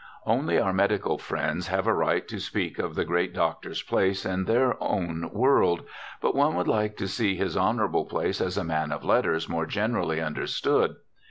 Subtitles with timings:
[0.25, 4.45] Only our medical friends have a right to speak of the great doctor's place in
[4.45, 5.83] their own world;
[6.19, 9.67] but one would like to see his honorable place as a man of letters more
[9.67, 10.95] generally understood.